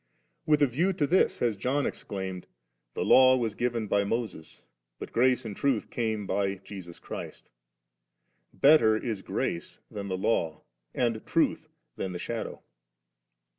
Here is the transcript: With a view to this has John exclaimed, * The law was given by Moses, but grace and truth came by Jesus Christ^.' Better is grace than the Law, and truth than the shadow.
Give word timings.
With 0.47 0.63
a 0.63 0.65
view 0.65 0.93
to 0.93 1.05
this 1.05 1.37
has 1.37 1.55
John 1.55 1.85
exclaimed, 1.85 2.47
* 2.69 2.93
The 2.95 3.05
law 3.05 3.37
was 3.37 3.53
given 3.53 3.85
by 3.85 4.03
Moses, 4.03 4.63
but 4.97 5.11
grace 5.13 5.45
and 5.45 5.55
truth 5.55 5.91
came 5.91 6.25
by 6.25 6.55
Jesus 6.55 6.99
Christ^.' 6.99 7.51
Better 8.51 8.97
is 8.97 9.21
grace 9.21 9.79
than 9.91 10.07
the 10.07 10.17
Law, 10.17 10.63
and 10.95 11.23
truth 11.27 11.69
than 11.97 12.13
the 12.13 12.17
shadow. 12.17 12.63